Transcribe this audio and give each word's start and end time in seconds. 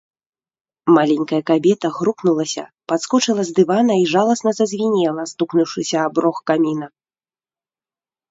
Маленькая 0.95 1.39
кабета 1.49 1.87
грукнулася, 1.97 2.63
падскочыла 2.93 3.41
з 3.49 3.53
дывана 3.59 3.93
і 4.03 4.09
жаласна 4.13 4.51
зазвінела, 4.61 5.23
стукнуўшыся 5.33 5.97
аб 6.07 6.15
рог 6.25 6.37
каміна. 6.53 6.87